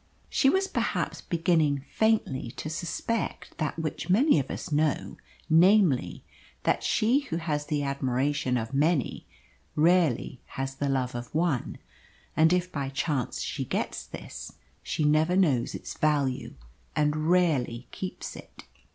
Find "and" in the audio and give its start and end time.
12.35-12.51, 16.95-17.29